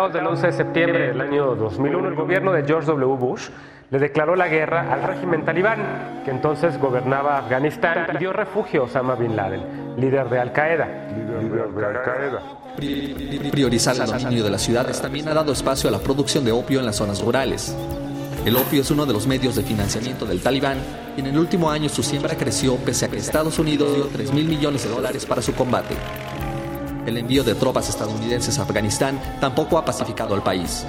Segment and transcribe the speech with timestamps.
[0.00, 3.16] Atentados del 11 de septiembre del año 2001, el gobierno de George W.
[3.16, 3.48] Bush
[3.90, 8.84] le declaró la guerra al régimen talibán, que entonces gobernaba Afganistán y dio refugio a
[8.84, 10.88] Osama Bin Laden, líder de Al Qaeda.
[13.50, 16.78] Priorizar el dominio de las ciudades también ha dado espacio a la producción de opio
[16.78, 17.76] en las zonas rurales.
[18.44, 20.78] El opio es uno de los medios de financiamiento del talibán
[21.16, 24.32] y en el último año su siembra creció pese a que Estados Unidos dio 3
[24.32, 25.94] mil millones de dólares para su combate.
[27.06, 30.84] El envío de tropas estadounidenses a Afganistán tampoco ha pacificado al país.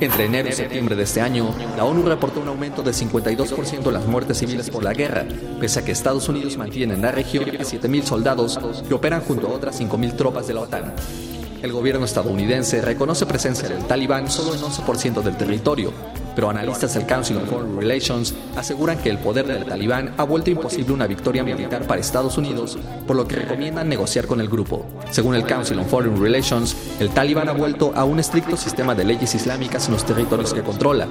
[0.00, 3.92] Entre enero y septiembre de este año, la ONU reportó un aumento de 52% en
[3.92, 5.26] las muertes civiles por la guerra,
[5.60, 8.58] pese a que Estados Unidos mantiene en la región a 7.000 soldados
[8.88, 10.94] que operan junto a otras 5.000 tropas de la OTAN.
[11.62, 15.92] El gobierno estadounidense reconoce presencia del talibán solo en 11% del territorio,
[16.34, 20.50] pero analistas del Council on Foreign Relations aseguran que el poder del talibán ha vuelto
[20.50, 24.86] imposible una victoria militar para Estados Unidos, por lo que recomiendan negociar con el grupo.
[25.10, 29.04] Según el Council on Foreign Relations, el talibán ha vuelto a un estricto sistema de
[29.04, 31.08] leyes islámicas en los territorios que controla,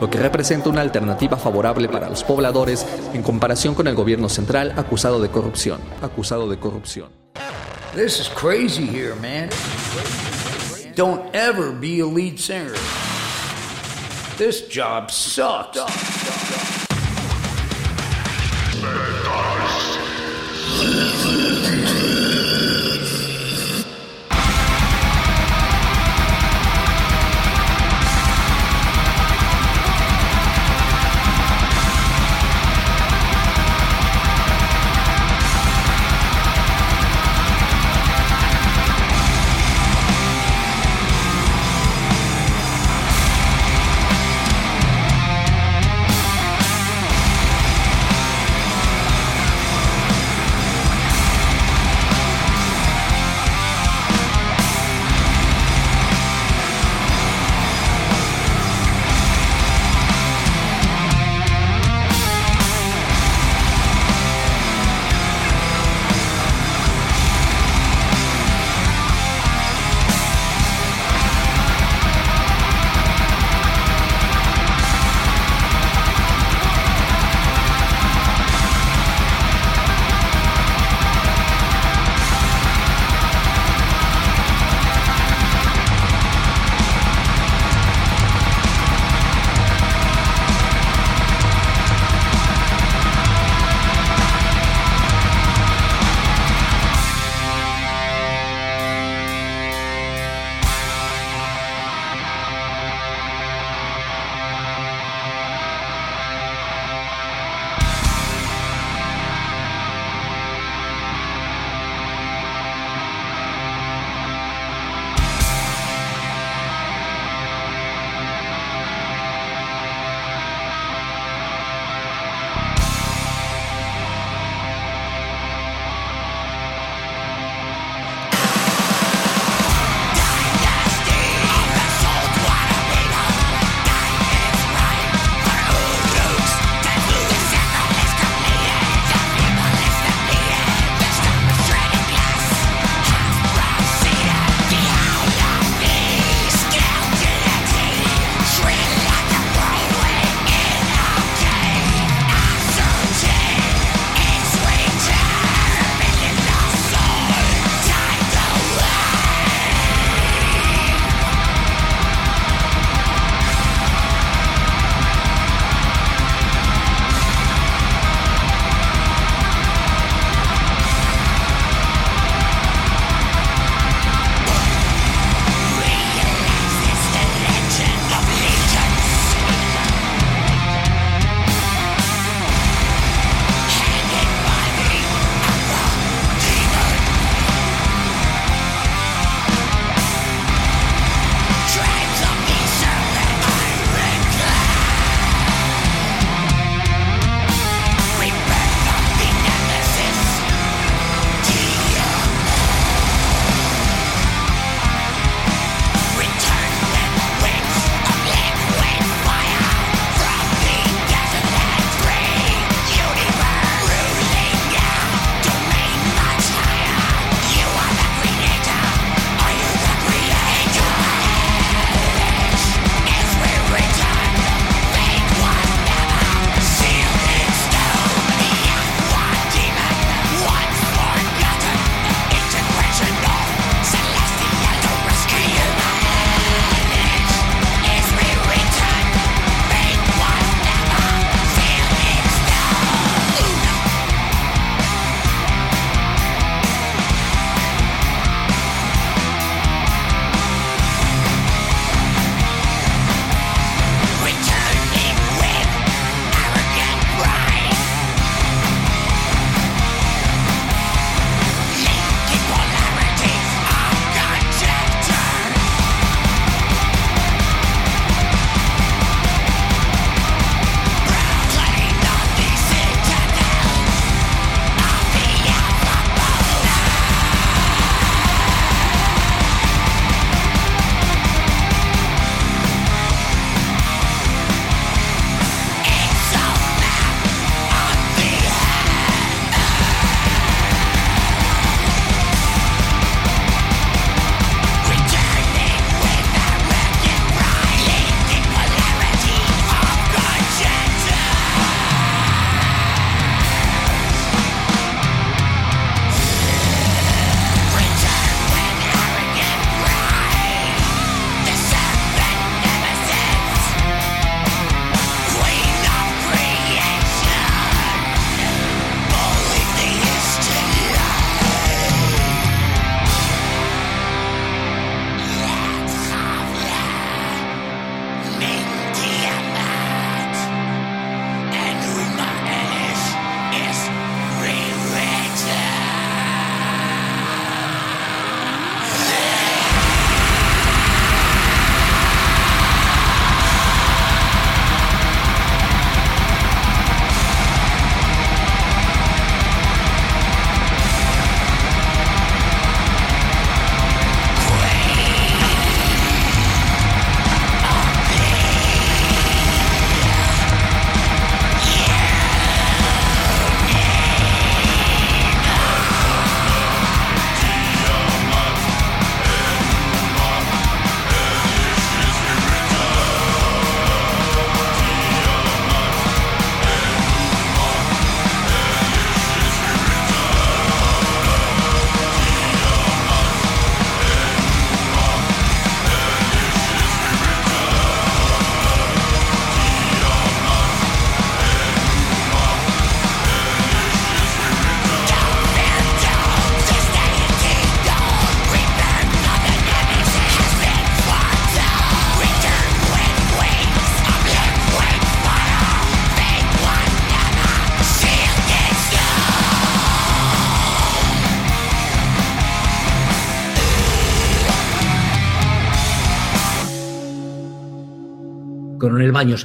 [0.00, 4.72] lo que representa una alternativa favorable para los pobladores en comparación con el gobierno central
[4.76, 5.80] acusado de corrupción.
[6.02, 7.08] Acusado de corrupción.
[7.94, 9.50] This is crazy here, man.
[10.96, 12.74] Don't ever be a lead singer.
[14.38, 15.78] This job sucks.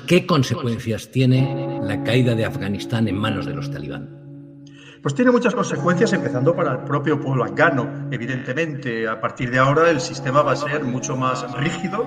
[0.07, 4.09] ¿Qué consecuencias tiene la caída de Afganistán en manos de los talibán?
[5.03, 8.07] Pues tiene muchas consecuencias, empezando para el propio pueblo afgano.
[8.11, 12.05] Evidentemente, a partir de ahora el sistema va a ser mucho más rígido,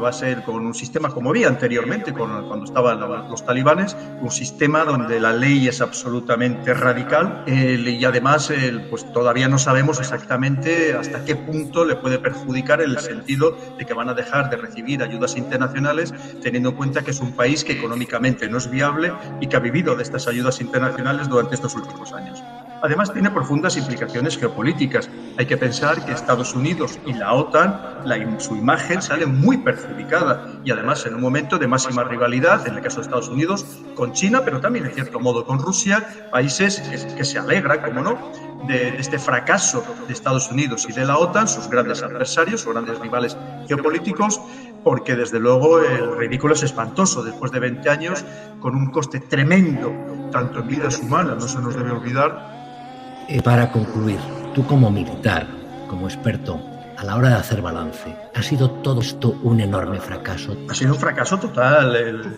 [0.00, 4.84] va a ser con un sistema como había anteriormente, cuando estaban los talibanes, un sistema
[4.84, 8.52] donde la ley es absolutamente radical y además
[8.88, 13.84] pues todavía no sabemos exactamente hasta qué punto le puede perjudicar en el sentido de
[13.84, 17.64] que van a dejar de recibir ayudas internacionales, teniendo en cuenta que es un país
[17.64, 21.74] que económicamente no es viable y que ha vivido de estas ayudas internacionales durante estos
[21.74, 22.42] últimos años.
[22.82, 25.10] Además, tiene profundas implicaciones geopolíticas.
[25.36, 28.00] Hay que pensar que Estados Unidos y la OTAN,
[28.38, 32.82] su imagen sale muy perjudicada y además en un momento de máxima rivalidad, en el
[32.82, 36.80] caso de Estados Unidos, con China, pero también en cierto modo con Rusia, países
[37.16, 38.32] que, se alegran, como no,
[38.66, 42.98] de, este fracaso de Estados Unidos y de la OTAN, sus grandes adversarios, sus grandes
[42.98, 43.36] rivales
[43.68, 44.40] geopolíticos,
[44.82, 48.24] porque desde luego el ridículo es espantoso después de 20 años,
[48.60, 49.92] con un coste tremendo,
[50.32, 52.59] tanto en vidas humanas, no se nos debe olvidar,
[53.30, 54.18] eh, para concluir,
[54.54, 55.46] tú como militar,
[55.88, 56.60] como experto,
[56.98, 60.56] a la hora de hacer balance, ¿ha sido todo esto un enorme fracaso?
[60.68, 62.36] Ha sido un fracaso total.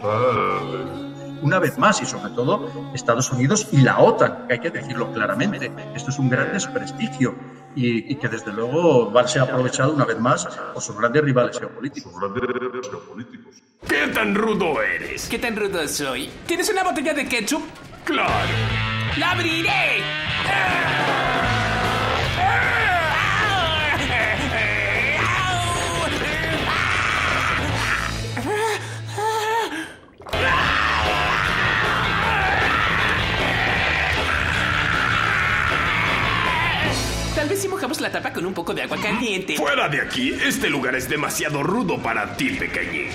[1.41, 5.13] Una vez más, y sobre todo Estados Unidos y la OTAN, que hay que decirlo
[5.13, 5.73] claramente.
[5.97, 7.35] Esto es un gran desprestigio
[7.75, 11.59] y, que desde luego va a ser aprovechado una vez más por sus grandes rivales
[11.59, 12.13] geopolíticos.
[12.13, 13.63] geopolíticos.
[13.89, 15.27] ¿Qué tan rudo eres?
[15.29, 16.31] ¿Qué tan rudo soy?
[16.47, 17.63] ¿Tienes una botella de ketchup?
[18.05, 19.02] Claro.
[19.19, 20.03] ¡La abriré!
[37.35, 39.57] Tal vez si mojamos la tapa con un poco de agua caliente.
[39.57, 40.31] ¡Fuera de aquí!
[40.31, 43.11] Este lugar es demasiado rudo para ti, pequeñín.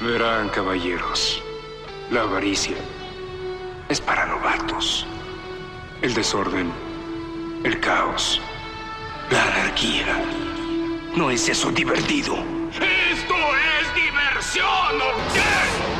[0.00, 1.42] Verán, caballeros,
[2.10, 2.76] la avaricia
[3.90, 5.06] es para novatos.
[6.00, 6.72] El desorden,
[7.64, 8.40] el caos,
[9.30, 10.06] la anarquía.
[11.14, 12.36] ¿No es eso divertido?
[12.72, 15.90] ¡Esto es diversión, ¿o qué?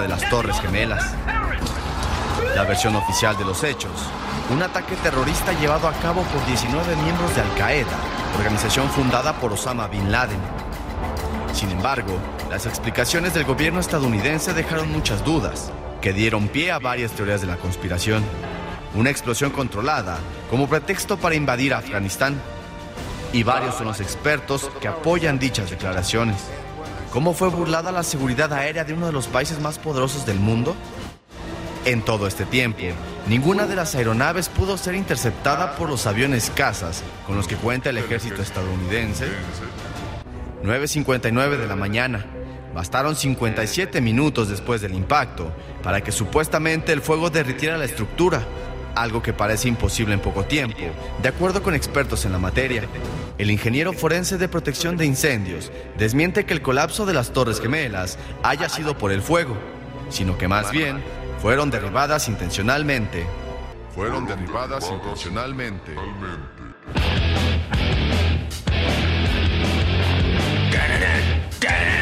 [0.00, 1.14] De las Torres Gemelas.
[2.54, 3.92] La versión oficial de los hechos.
[4.50, 7.96] Un ataque terrorista llevado a cabo por 19 miembros de Al Qaeda,
[8.38, 10.40] organización fundada por Osama Bin Laden.
[11.52, 12.18] Sin embargo,
[12.50, 17.46] las explicaciones del gobierno estadounidense dejaron muchas dudas, que dieron pie a varias teorías de
[17.46, 18.22] la conspiración.
[18.94, 20.18] Una explosión controlada
[20.50, 22.40] como pretexto para invadir Afganistán.
[23.32, 26.36] Y varios son los expertos que apoyan dichas declaraciones.
[27.16, 30.76] ¿Cómo fue burlada la seguridad aérea de uno de los países más poderosos del mundo?
[31.86, 32.82] En todo este tiempo,
[33.26, 37.88] ninguna de las aeronaves pudo ser interceptada por los aviones cazas con los que cuenta
[37.88, 39.28] el ejército estadounidense.
[40.62, 42.26] 9.59 de la mañana.
[42.74, 45.50] Bastaron 57 minutos después del impacto
[45.82, 48.42] para que supuestamente el fuego derritiera la estructura,
[48.96, 50.78] algo que parece imposible en poco tiempo,
[51.22, 52.82] de acuerdo con expertos en la materia.
[53.38, 58.18] El ingeniero forense de protección de incendios desmiente que el colapso de las Torres Gemelas
[58.42, 59.56] haya sido por el fuego,
[60.10, 61.02] sino que más bien
[61.40, 63.24] fueron derribadas intencionalmente.
[63.94, 65.94] Fueron derribadas intencionalmente.
[71.68, 71.95] It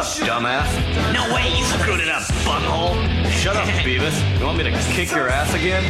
[0.00, 1.12] up, dumbass.
[1.12, 2.96] No way you screwed it up, butthole.
[3.30, 4.38] Shut up, Beavis.
[4.38, 5.84] You want me to kick your ass again?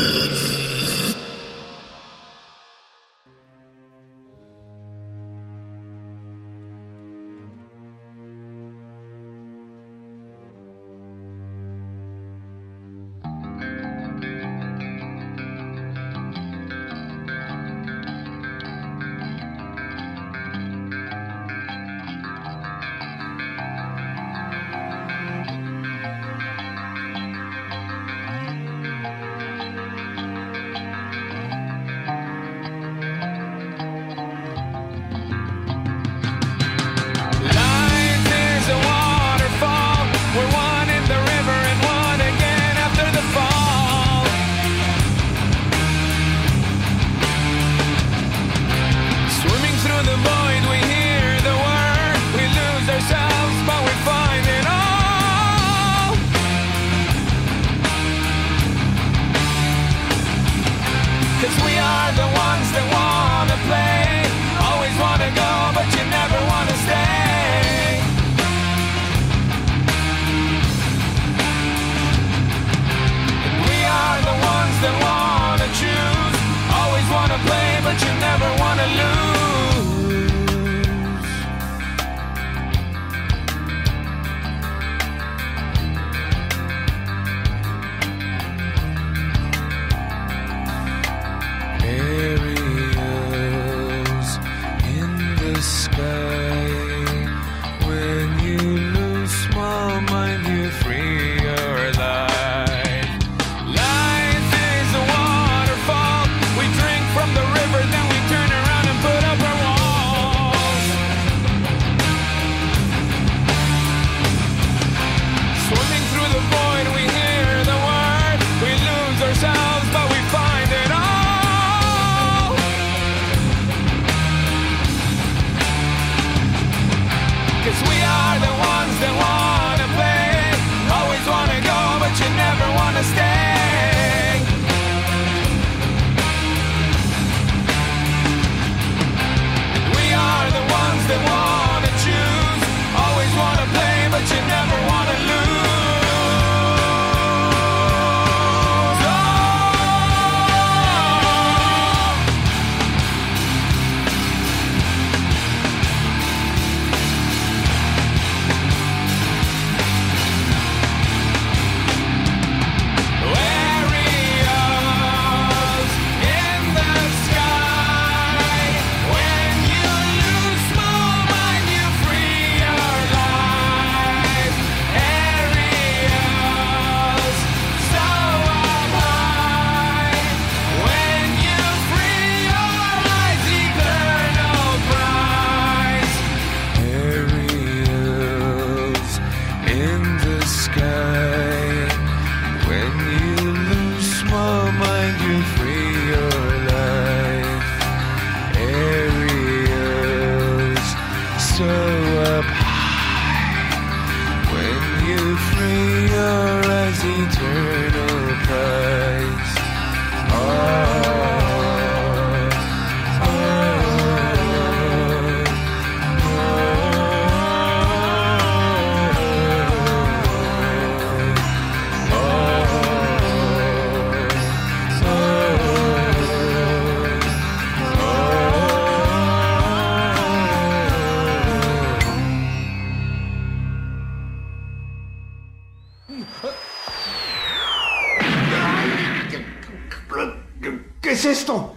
[241.11, 241.75] ¿Qué es esto?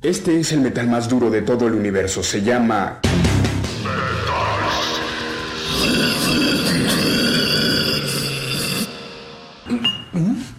[0.00, 2.22] Este es el metal más duro de todo el universo.
[2.22, 3.00] Se llama...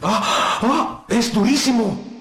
[0.03, 0.59] ¡Ah!
[0.61, 1.05] ¡Ah!
[1.09, 2.12] ¡Es durísimo!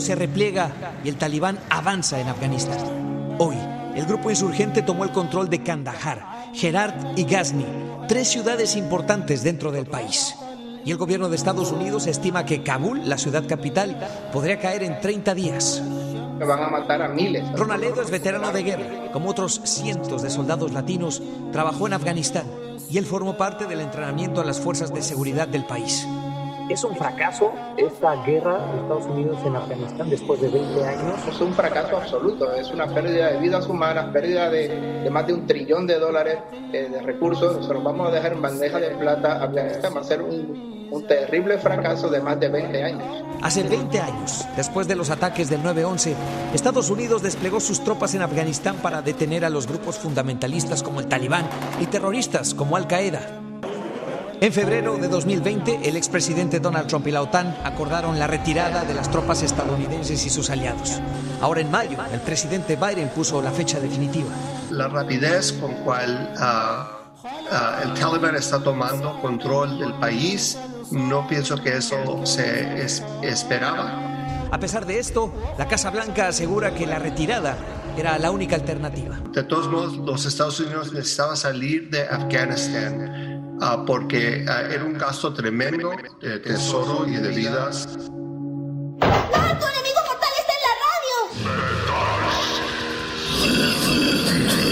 [0.00, 0.70] Se repliega
[1.02, 3.36] y el talibán avanza en Afganistán.
[3.38, 3.56] Hoy,
[3.94, 7.64] el grupo insurgente tomó el control de Kandahar, Herat y Ghazni,
[8.06, 10.34] tres ciudades importantes dentro del país.
[10.84, 13.96] Y el gobierno de Estados Unidos estima que Kabul, la ciudad capital,
[14.32, 15.82] podría caer en 30 días.
[16.38, 17.44] Que van a matar a miles.
[17.52, 19.10] Ronaledo es veterano de guerra.
[19.12, 22.46] Como otros cientos de soldados latinos, trabajó en Afganistán
[22.90, 26.06] y él formó parte del entrenamiento a las fuerzas de seguridad del país.
[26.68, 31.14] ¿Es un fracaso esta guerra de Estados Unidos en Afganistán después de 20 años?
[31.28, 35.34] Es un fracaso absoluto, es una pérdida de vidas humanas, pérdida de, de más de
[35.34, 36.38] un trillón de dólares
[36.72, 37.64] eh, de recursos.
[37.64, 39.44] Se los vamos a dejar en bandeja de plata.
[39.44, 43.24] Afganistán va a ser un, un terrible fracaso de más de 20 años.
[43.42, 46.14] Hace 20 años, después de los ataques del 9-11,
[46.52, 51.06] Estados Unidos desplegó sus tropas en Afganistán para detener a los grupos fundamentalistas como el
[51.06, 51.46] Talibán
[51.80, 53.45] y terroristas como Al-Qaeda.
[54.38, 58.92] En febrero de 2020, el expresidente Donald Trump y la OTAN acordaron la retirada de
[58.92, 61.00] las tropas estadounidenses y sus aliados.
[61.40, 64.28] Ahora en mayo, el presidente Biden puso la fecha definitiva.
[64.70, 70.58] La rapidez con cual uh, uh, el Talibán está tomando control del país,
[70.90, 74.48] no pienso que eso se es esperaba.
[74.52, 77.56] A pesar de esto, la Casa Blanca asegura que la retirada
[77.96, 79.18] era la única alternativa.
[79.32, 83.35] De todos modos, los Estados Unidos necesitaban salir de Afganistán.
[83.58, 87.88] Uh, porque uh, era un gasto tremendo de tesoro y de vidas.
[89.00, 90.74] ¡Ah, tu enemigo mortal está en la
[94.52, 94.65] radio!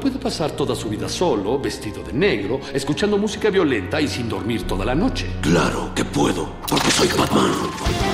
[0.00, 4.66] puede pasar toda su vida solo, vestido de negro, escuchando música violenta y sin dormir
[4.66, 5.26] toda la noche.
[5.42, 8.09] Claro que puedo, porque soy Batman.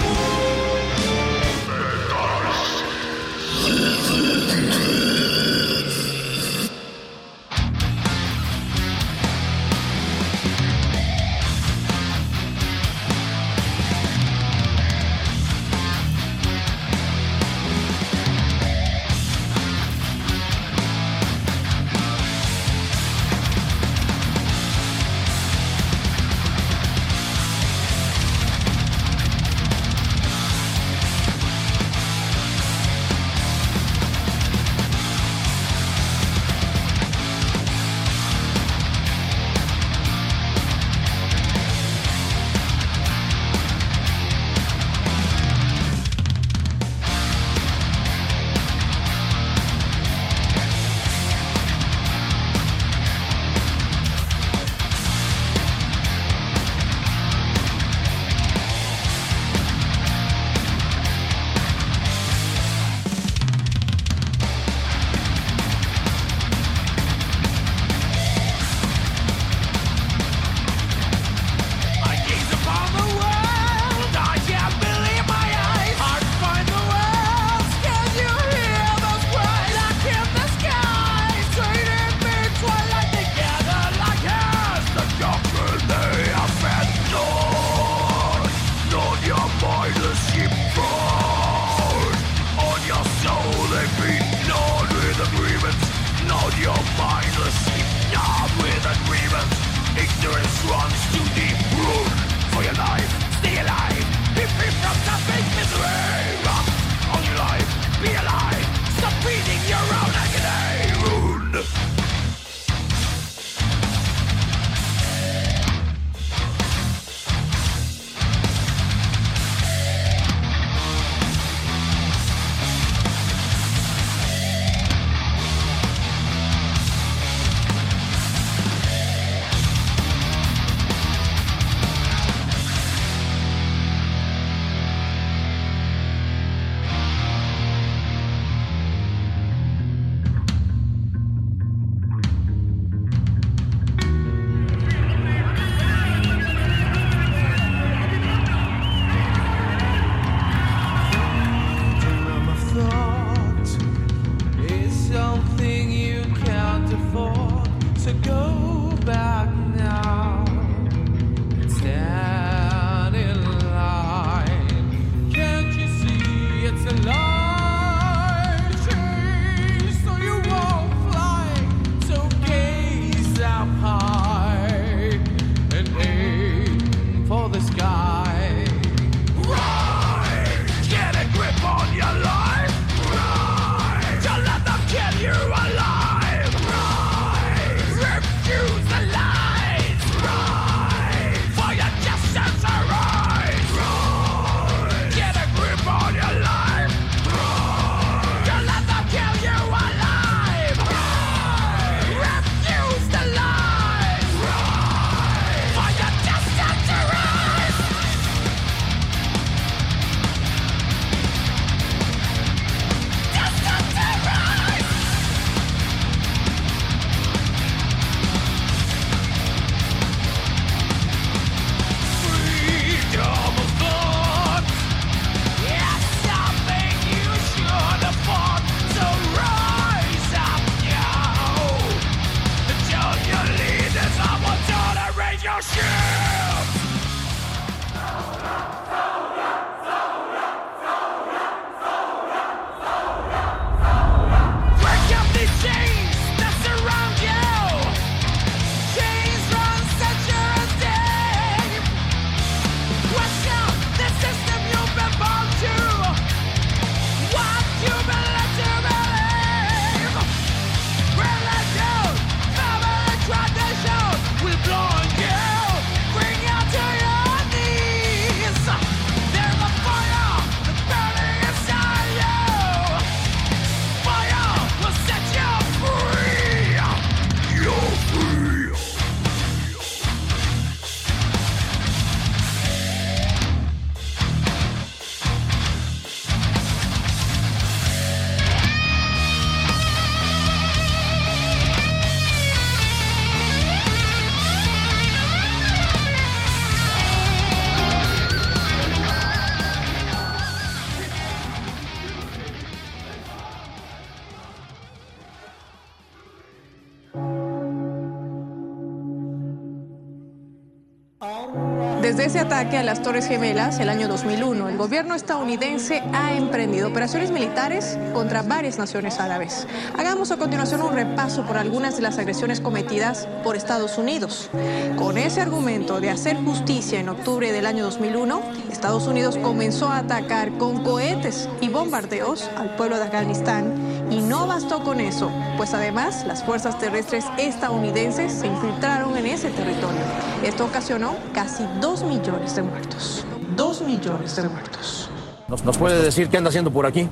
[312.57, 317.99] Ataque a las Torres Gemelas el año 2001, el gobierno estadounidense ha emprendido operaciones militares
[318.15, 319.67] contra varias naciones árabes.
[319.99, 324.49] Hagamos a continuación un repaso por algunas de las agresiones cometidas por Estados Unidos.
[324.97, 328.41] Con ese argumento de hacer justicia en octubre del año 2001,
[328.73, 333.75] Estados Unidos comenzó a atacar con cohetes y bombardeos al pueblo de Afganistán
[334.11, 339.51] y no bastó con eso, pues además las fuerzas terrestres estadounidenses se infiltraron en ese
[339.51, 340.01] territorio.
[340.43, 343.27] Esto ocasionó casi dos millones de muertos.
[343.57, 345.11] Dos millones de muertos.
[345.49, 347.09] ¿Nos, nos puede decir qué anda haciendo por aquí?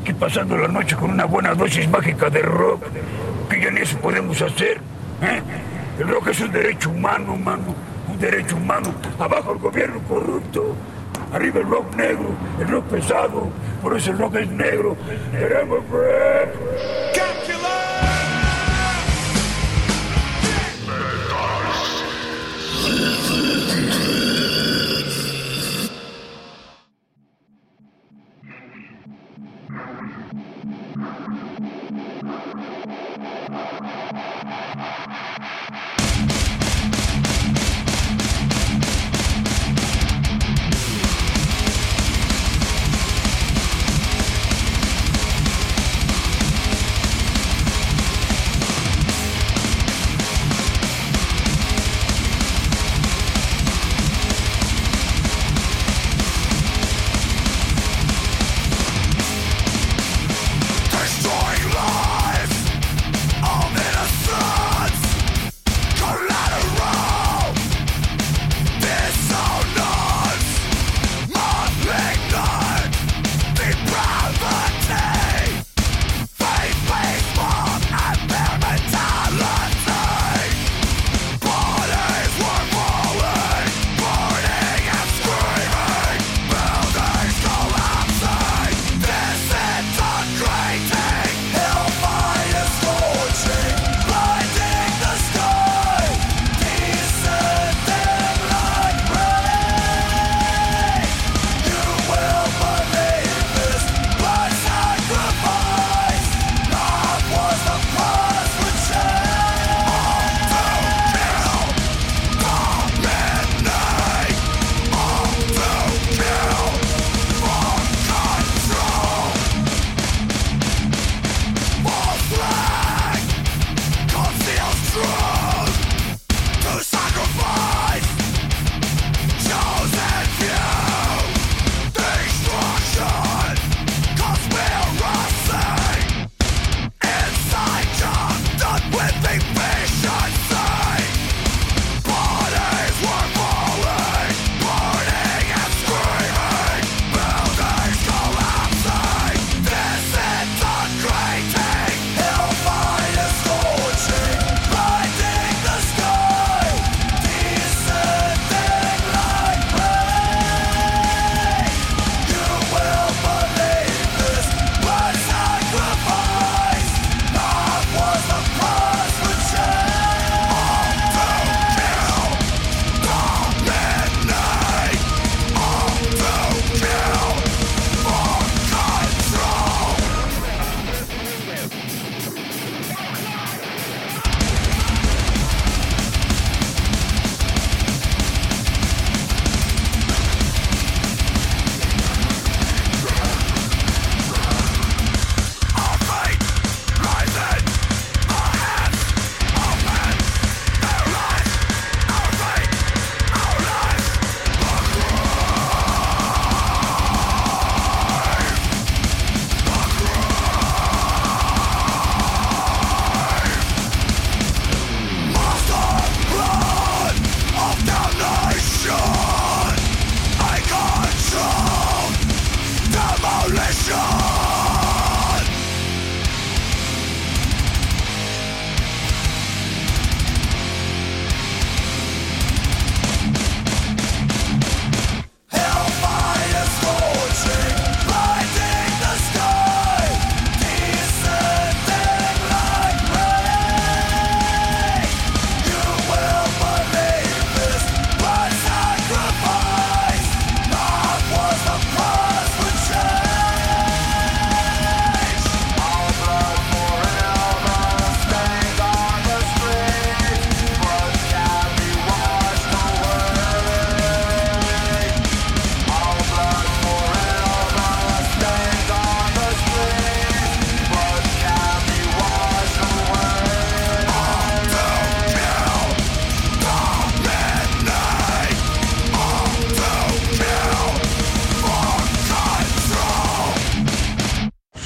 [0.00, 2.82] Aquí pasando la noche con una buena dosis mágica de rock,
[3.48, 4.80] que ya ni eso podemos hacer.
[5.22, 5.42] ¿eh?
[5.98, 7.74] El rock es un derecho humano, mano,
[8.10, 8.92] un derecho humano.
[9.18, 10.74] Abajo el gobierno corrupto,
[11.36, 13.50] arriba el rock negro, el rock pesado,
[13.82, 14.96] por eso el rock es negro.
[15.32, 16.66] Queremos Metal.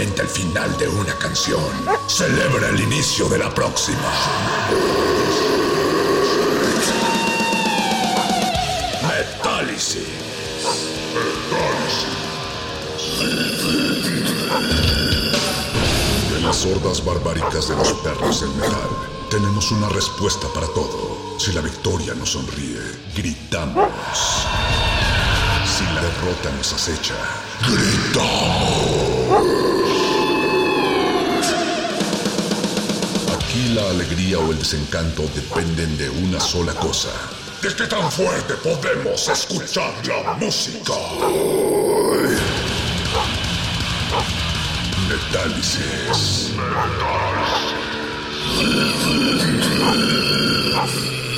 [0.00, 1.60] Lamenta el final de una canción.
[2.06, 3.98] Celebra el inicio de la próxima.
[9.02, 10.08] Metálisis.
[16.32, 18.90] De las hordas barbáricas de los perros del metal,
[19.30, 21.38] tenemos una respuesta para todo.
[21.38, 22.80] Si la victoria nos sonríe,
[23.14, 23.90] gritamos.
[25.66, 27.14] Si la derrota nos acecha,
[27.68, 28.39] gritamos.
[33.50, 37.08] Aquí la alegría o el desencanto dependen de una sola cosa.
[37.60, 40.94] ¿De qué tan fuerte podemos escuchar la música?
[45.08, 46.52] Metálisis.
[50.72, 51.29] Are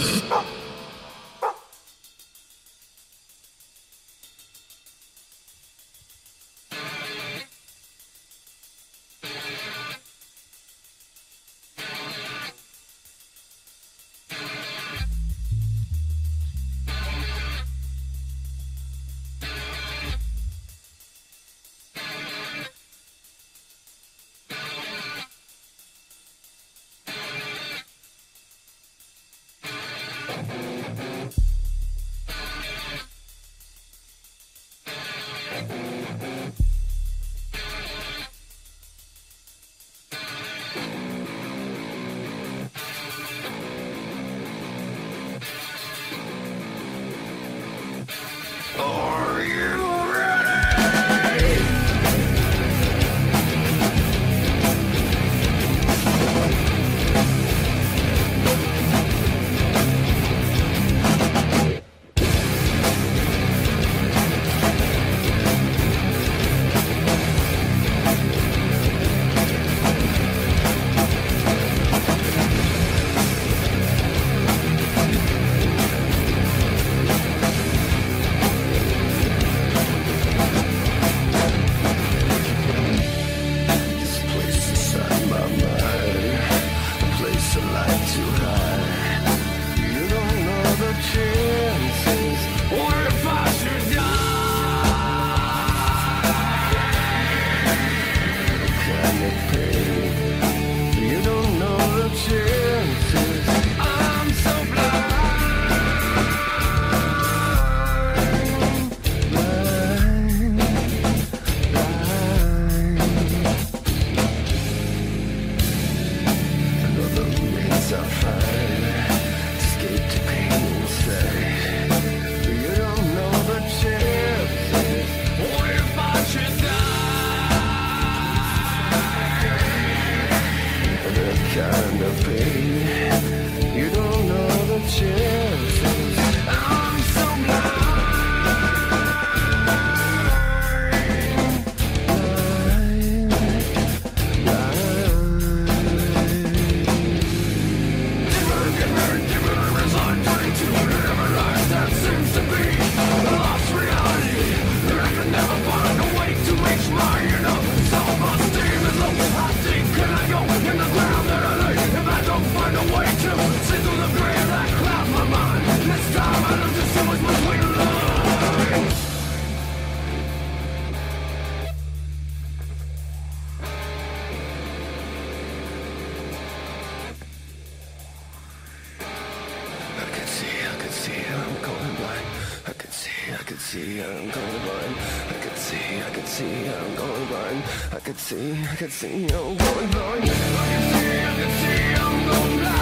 [181.03, 182.27] see, I can see, I'm going blind.
[182.67, 184.95] I can see, I can see, I'm going blind.
[185.31, 187.63] I can see, I can see, I'm going blind.
[187.93, 190.23] I can see, I can see, I'm going blind.
[190.23, 192.82] I can see, I can see, I'm going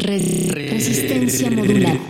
[0.00, 2.05] Resistencia modulada.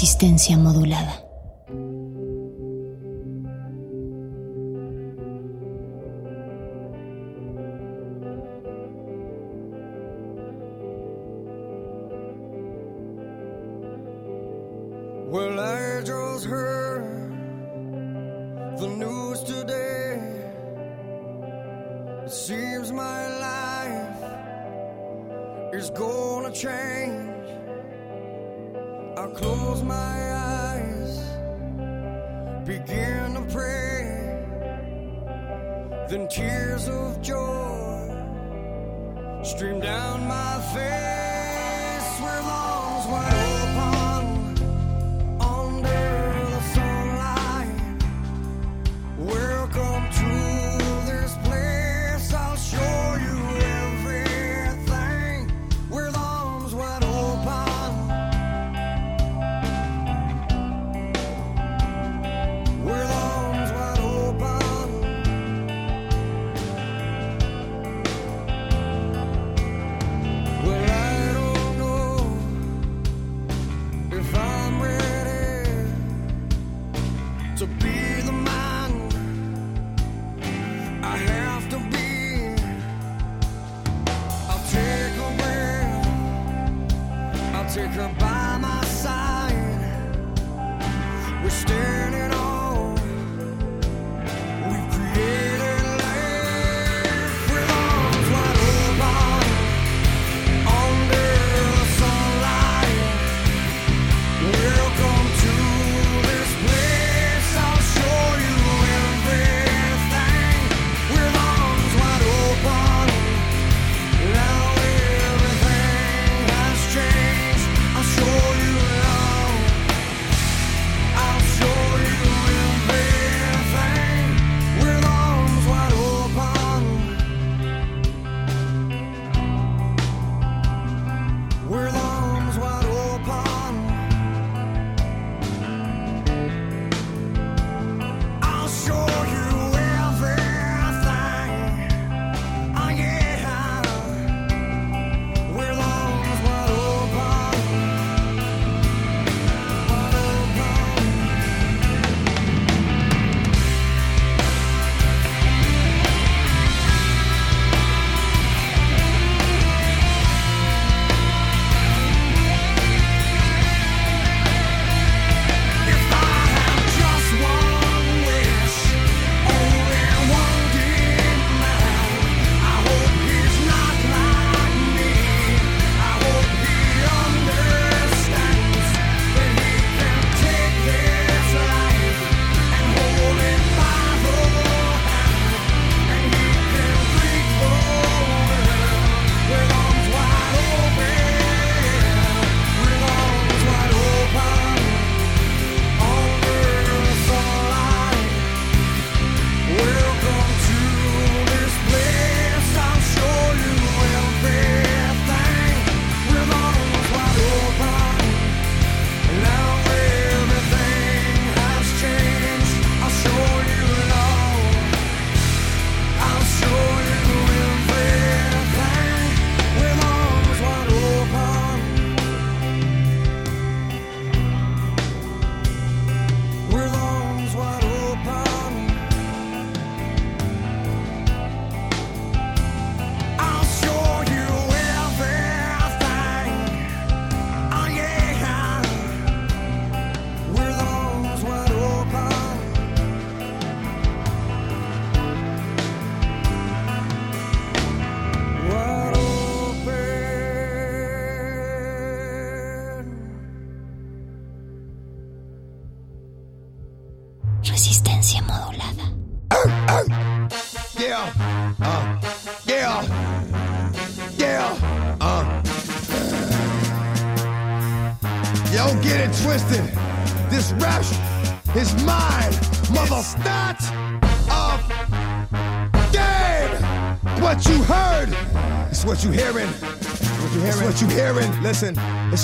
[0.00, 1.17] Resistencia modulada.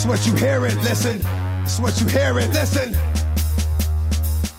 [0.05, 1.17] It's what you hear it, listen.
[1.65, 2.93] It's what you hear it, listen.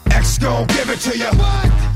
[0.10, 1.30] X gon' give it to you.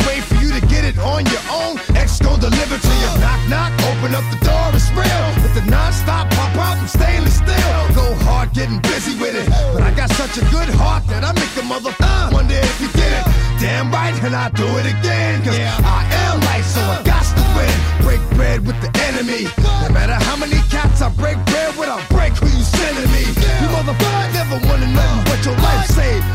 [0.05, 1.81] Wait for you to get it on your own.
[1.97, 3.09] X gon' deliver to you.
[3.17, 5.25] Knock, knock, open up the door, it's real.
[5.41, 7.73] With the non-stop pop out from stainless steel.
[7.97, 9.49] Go hard getting busy with it.
[9.73, 12.79] But I got such a good heart that I make a mother uh, wonder if
[12.79, 13.25] you get it.
[13.57, 15.41] Damn right, and I do it again.
[15.41, 15.73] Cause yeah.
[15.81, 17.73] I am light, so I got to win.
[18.05, 19.49] Break bread with the enemy.
[19.57, 22.48] No matter how many cats I break bread with, i break with
[22.79, 23.23] sending me.
[23.61, 26.25] You motherfucker never wanna know what your life saved.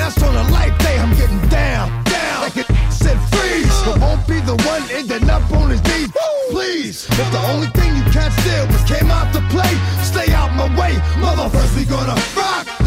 [0.00, 2.42] That's on a life day, I'm getting down, down.
[2.42, 3.76] Like it said freeze.
[3.84, 6.10] But won't be the one ending up on his knees.
[6.50, 10.50] Please, if the only thing you can't steal was came out to play, stay out
[10.54, 10.94] my way.
[11.22, 12.79] Motherfuckers, we gonna rock.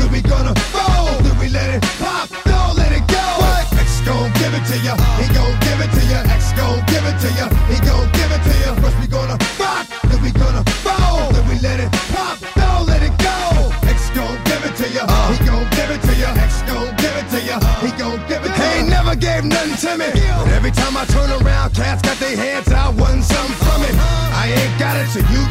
[25.14, 25.43] to you.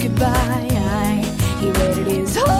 [0.00, 1.22] goodbye.
[1.60, 2.59] He waited his whole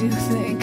[0.00, 0.57] do think.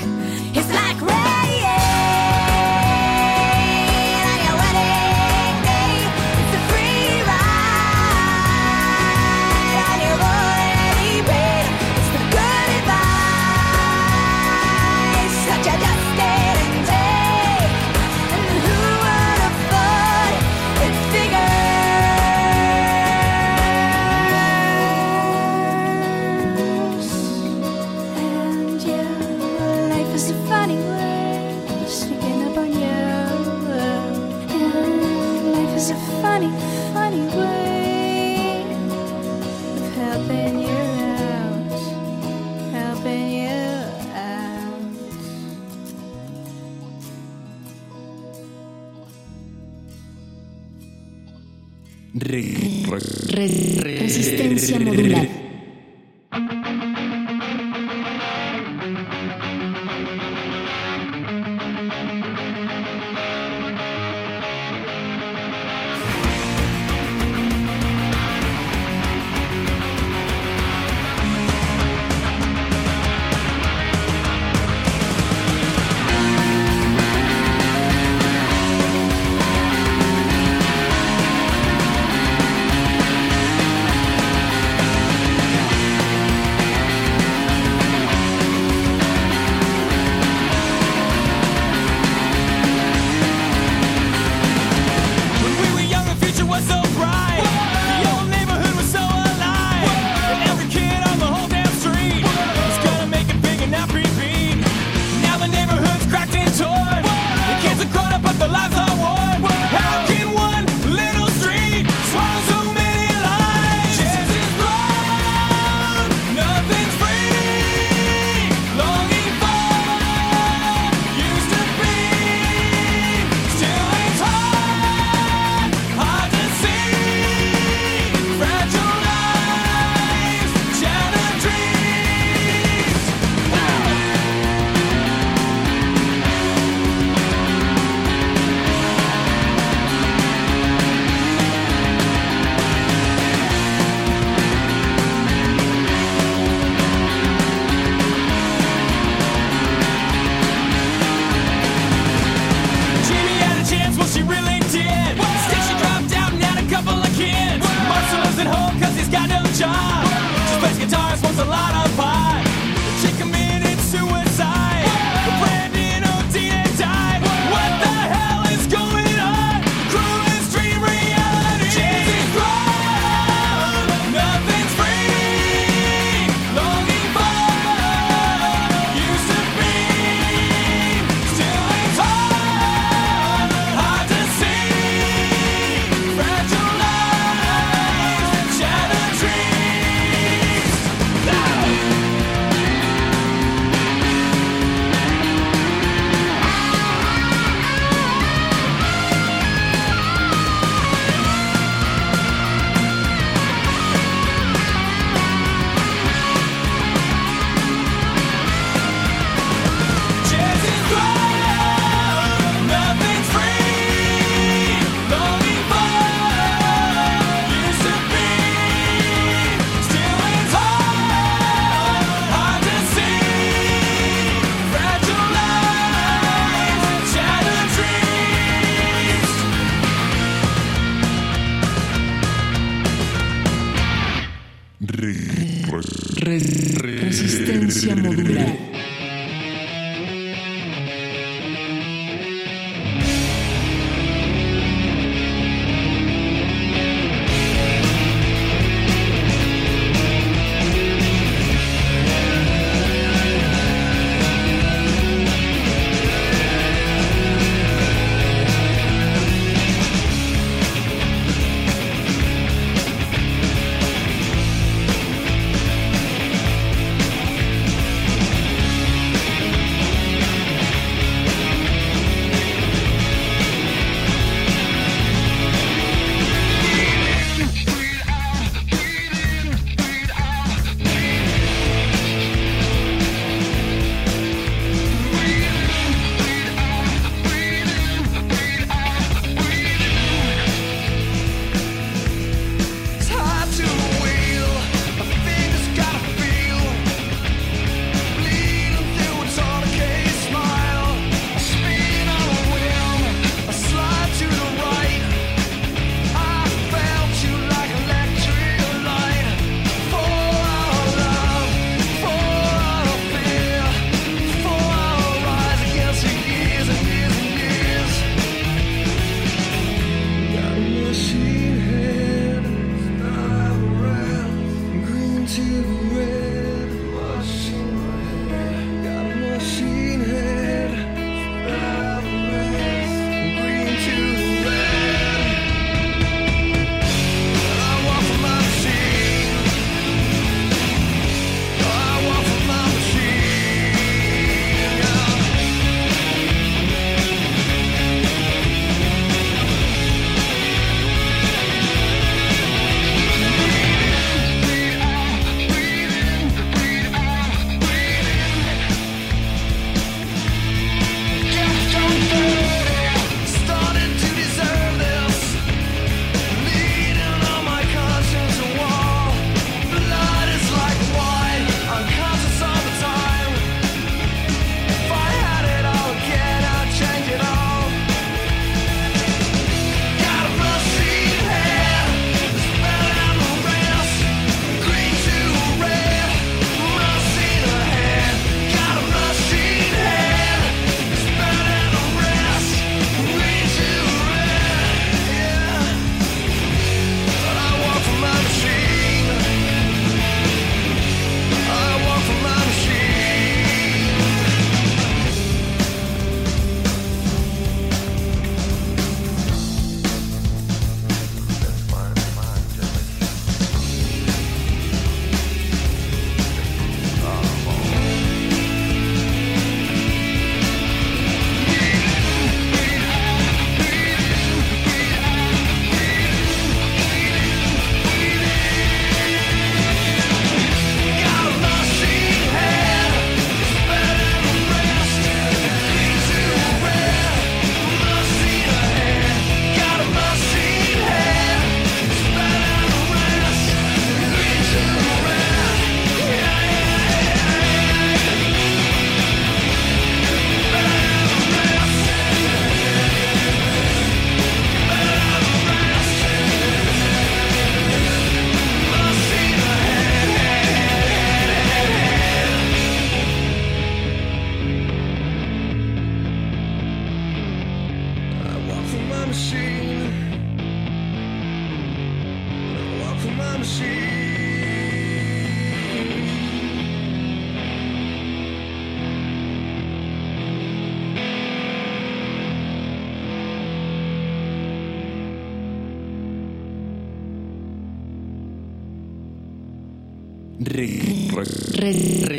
[491.66, 492.15] Re-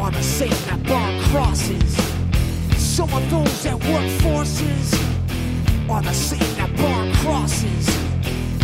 [0.00, 1.94] are the same that burn crosses.
[2.78, 4.94] Some of those that work forces
[5.90, 7.86] are the same that burn crosses.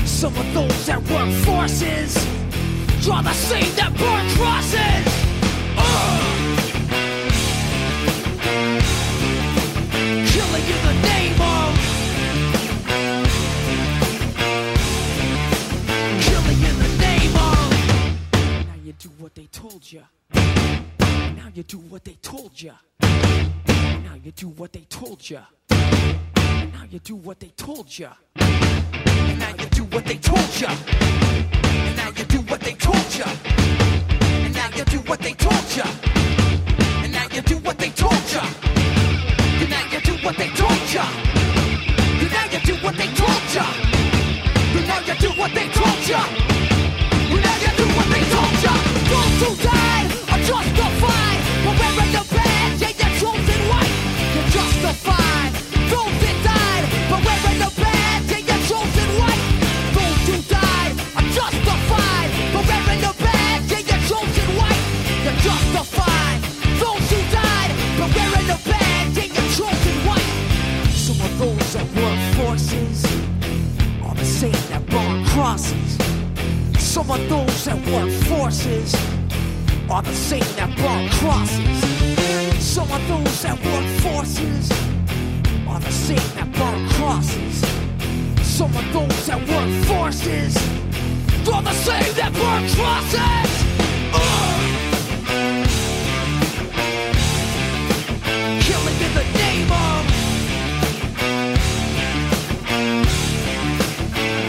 [0.08, 2.14] Some of those that work forces
[3.02, 5.06] draw the same that burn crosses.
[5.76, 6.22] Ugh.
[10.32, 11.70] Killing in the name of
[16.26, 17.68] Killing in the name of.
[18.68, 20.02] Now you do what they told you.
[21.46, 22.72] Now you do what they told you.
[23.00, 25.38] Now you do what they told you.
[25.70, 28.08] Now you do what they told you.
[28.36, 30.66] Now you do what they told you.
[30.66, 33.24] Now you do what they told you.
[33.28, 35.84] And now you do what they told you.
[37.04, 38.42] And now you do what they told you.
[39.70, 41.06] Now you do what they told you.
[42.26, 43.62] Now you do what they told you.
[44.84, 46.18] Now you do what they told you.
[47.38, 48.74] Now you do what they told you.
[49.06, 49.75] Those who died
[76.96, 79.25] Some of those that work forces
[79.88, 82.64] are the same that burn crosses.
[82.64, 84.70] Some of those that work forces
[85.68, 87.64] are the same that burn crosses.
[88.42, 90.56] Some of those that work forces
[91.48, 93.50] are the same that burn crosses.
[94.12, 94.62] Ugh.
[98.66, 100.06] Killing in the name of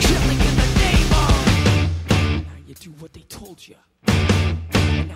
[0.02, 3.76] Killing in the name of Now you do what they told you.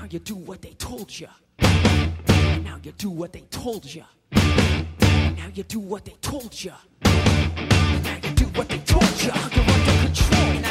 [0.01, 1.27] Now you do what they told you.
[1.61, 4.03] Now you do what they told you.
[4.33, 6.71] Now you do what they told you.
[7.05, 9.31] Now you do what they told you.
[9.31, 9.63] Under
[10.03, 10.70] control.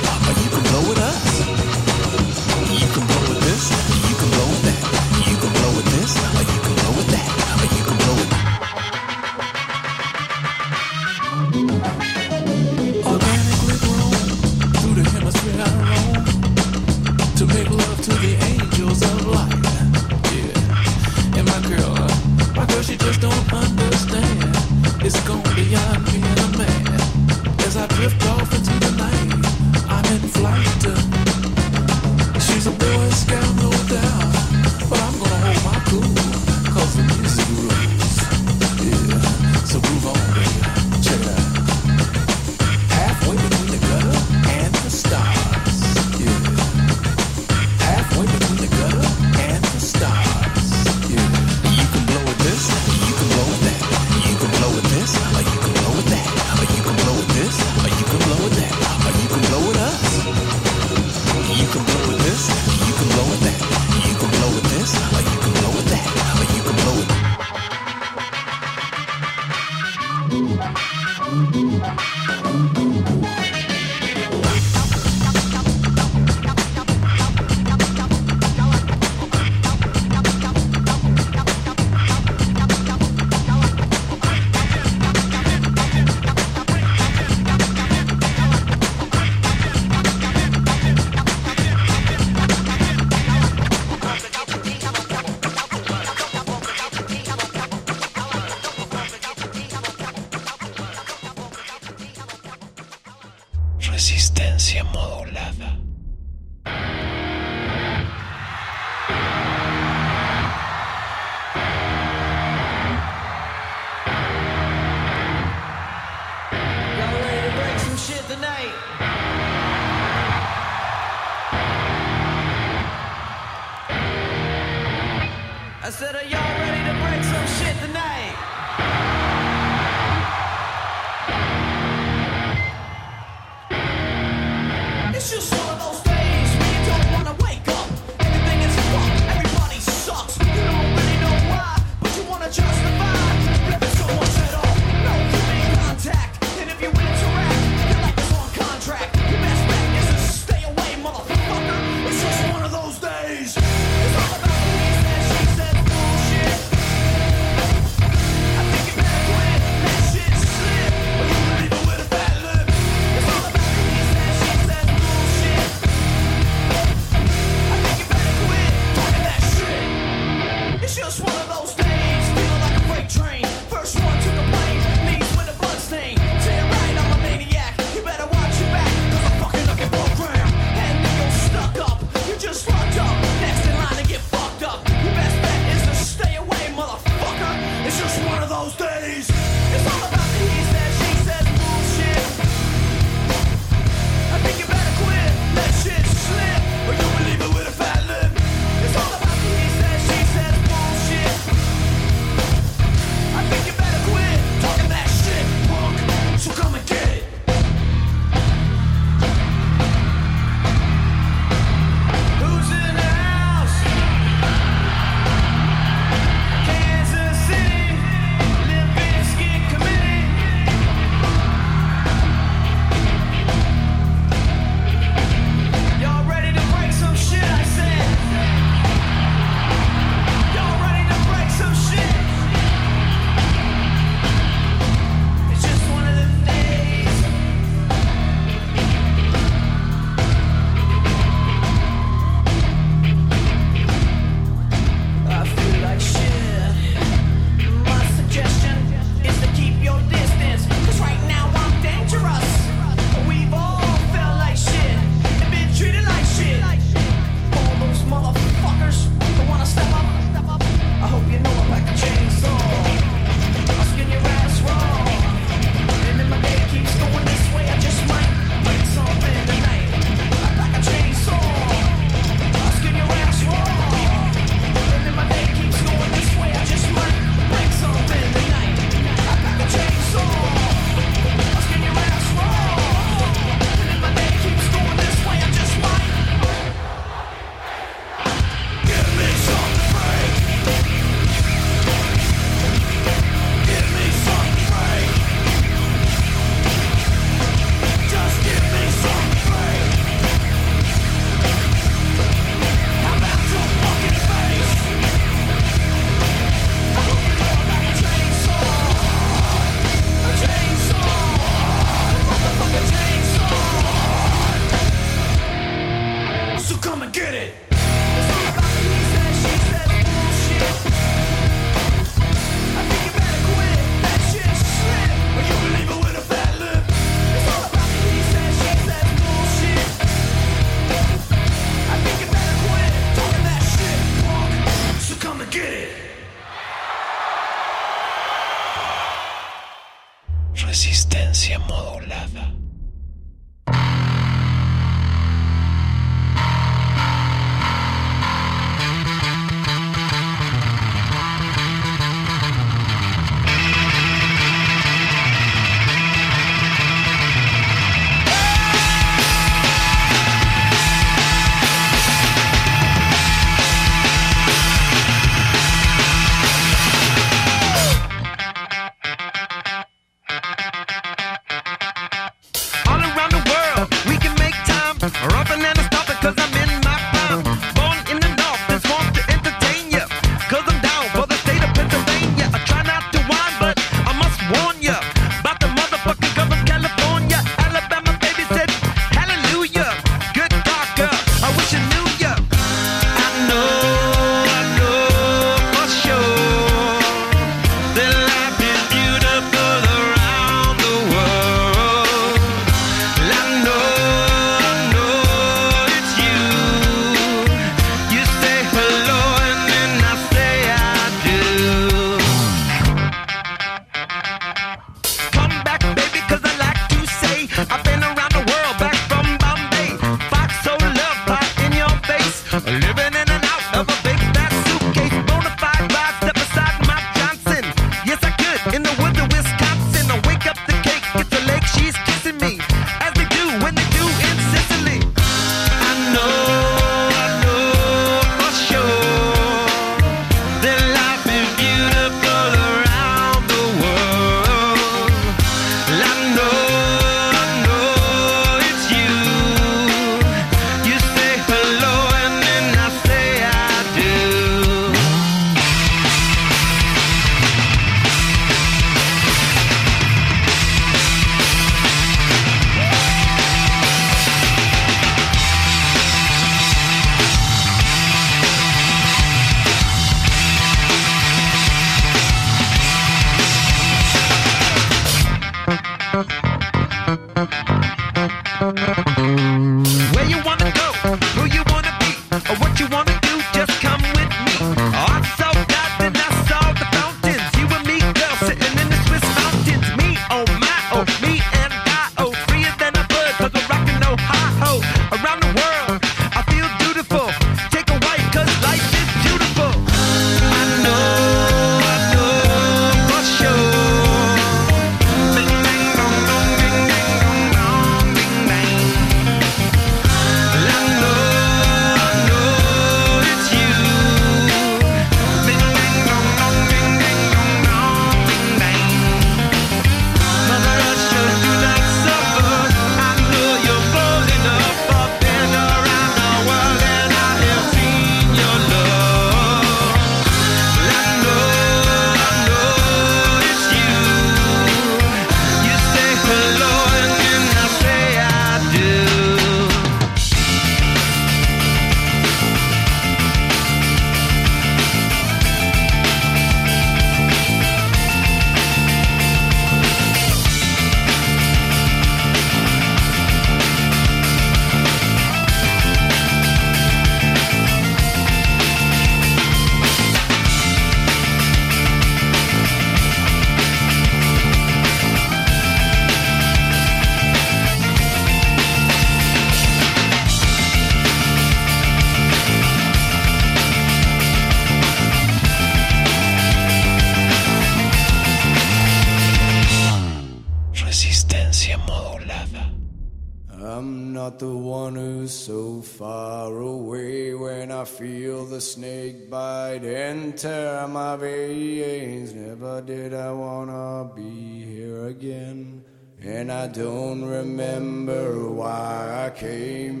[597.51, 600.00] Remember why I came.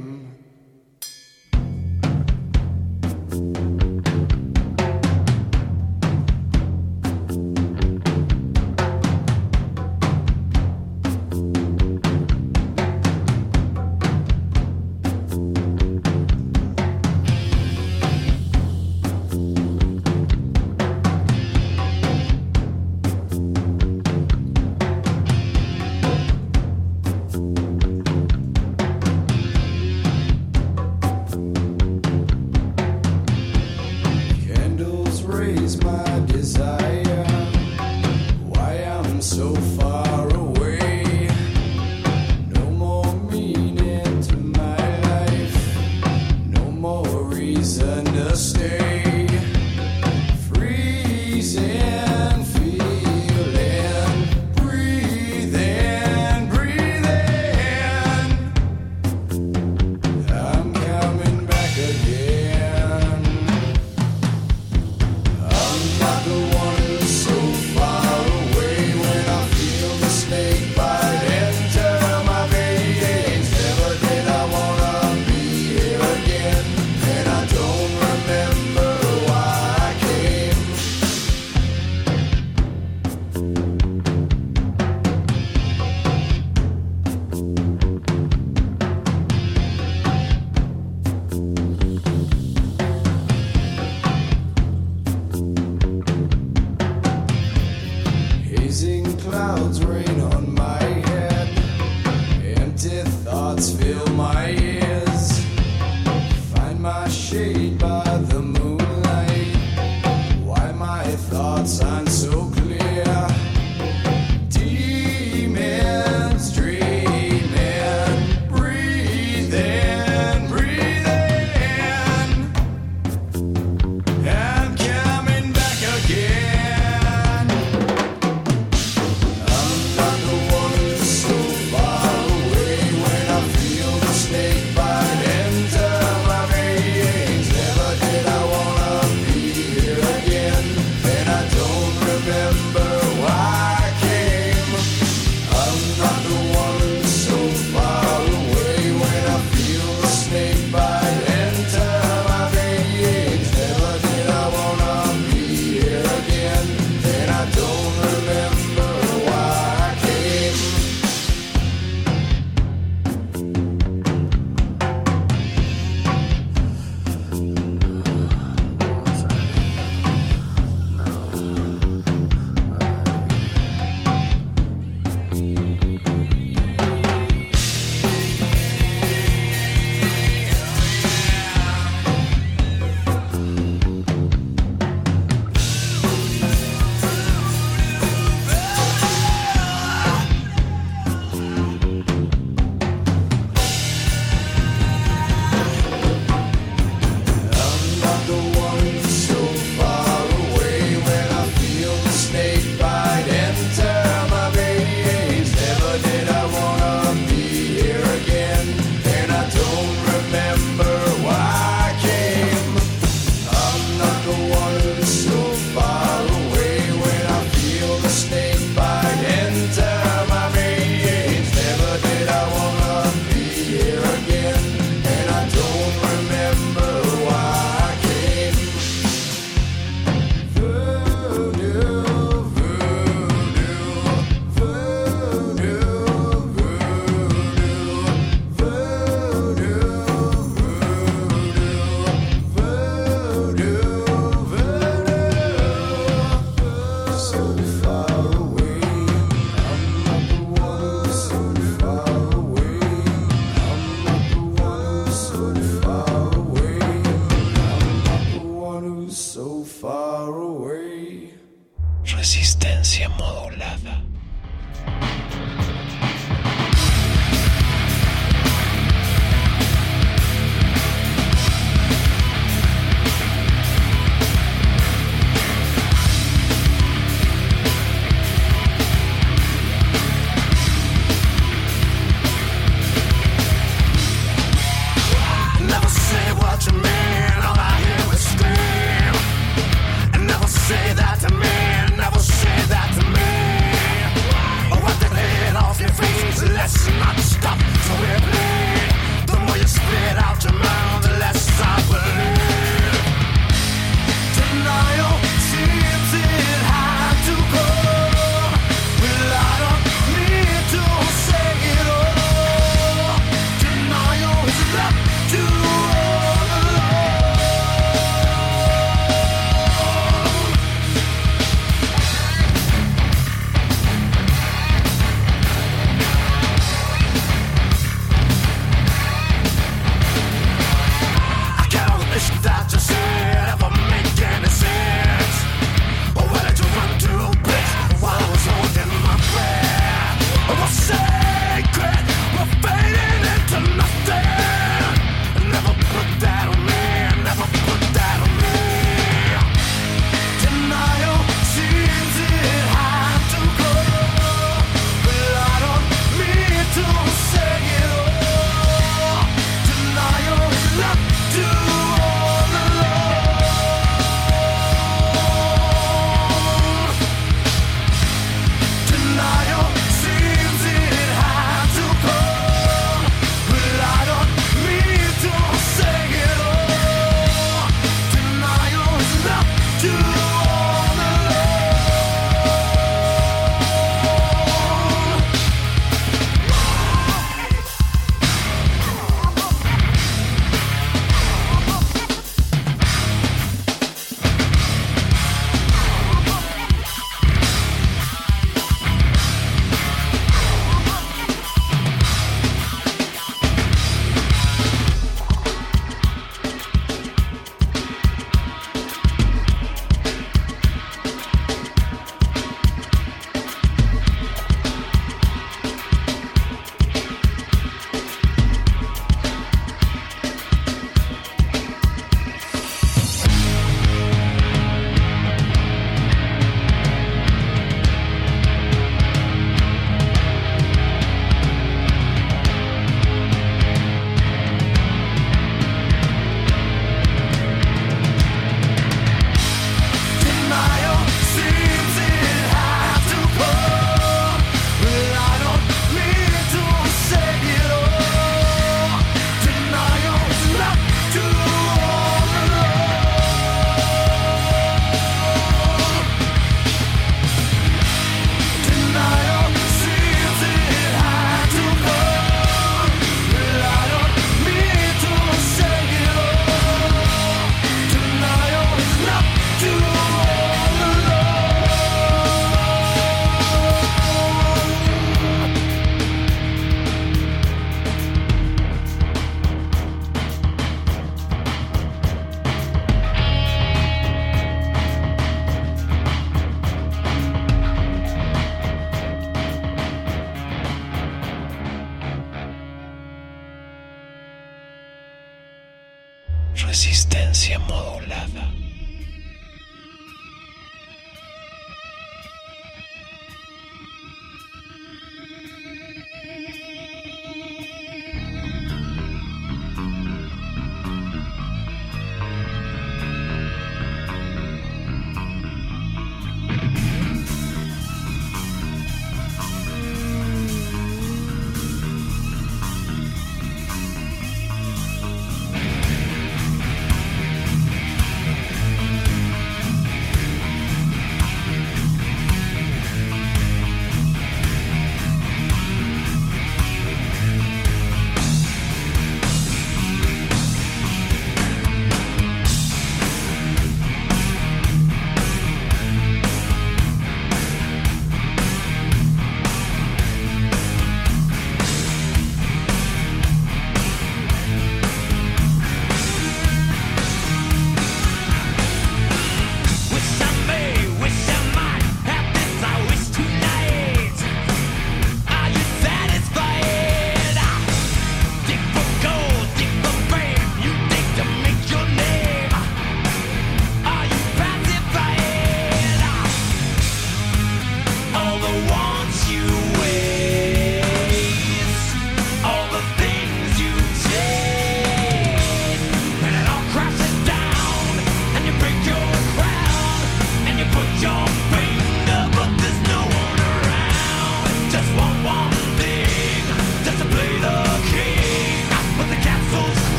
[341.51, 341.90] Take